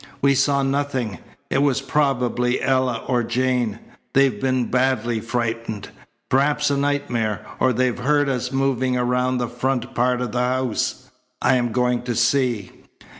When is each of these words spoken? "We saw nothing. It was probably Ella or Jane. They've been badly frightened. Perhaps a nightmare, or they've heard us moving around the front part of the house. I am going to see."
"We 0.19 0.33
saw 0.33 0.63
nothing. 0.63 1.19
It 1.51 1.59
was 1.59 1.79
probably 1.79 2.59
Ella 2.59 3.03
or 3.05 3.21
Jane. 3.21 3.77
They've 4.13 4.41
been 4.41 4.65
badly 4.71 5.19
frightened. 5.19 5.89
Perhaps 6.27 6.71
a 6.71 6.77
nightmare, 6.77 7.45
or 7.59 7.71
they've 7.71 7.99
heard 7.99 8.27
us 8.27 8.51
moving 8.51 8.97
around 8.97 9.37
the 9.37 9.47
front 9.47 9.93
part 9.93 10.19
of 10.21 10.31
the 10.31 10.39
house. 10.39 11.11
I 11.39 11.55
am 11.57 11.71
going 11.71 12.01
to 12.05 12.15
see." 12.15 12.71